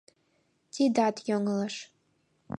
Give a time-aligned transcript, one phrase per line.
[0.73, 1.75] Тидат йоҥылыш.